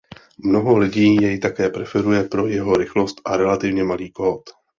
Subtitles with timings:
[0.45, 4.41] Mnoho lidí jej také preferuje pro jeho rychlost a relativně malý kód.